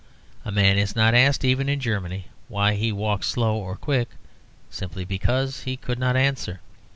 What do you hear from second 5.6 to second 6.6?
he could not answer.